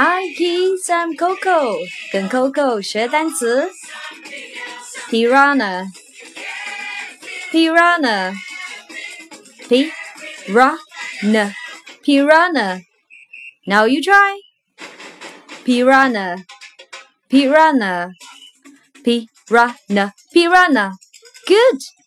[0.00, 1.76] Hi kids, I'm Coco，
[2.12, 3.68] 跟 Coco 学单词。
[5.10, 5.86] Piranha,
[7.50, 8.32] piranha,
[9.68, 10.78] piranha,
[12.04, 12.80] piranha.
[13.66, 14.40] Now you try.
[15.64, 16.44] Piranha,
[17.28, 18.12] piranha,
[19.02, 20.92] piranha, piranha.
[21.44, 21.97] Good.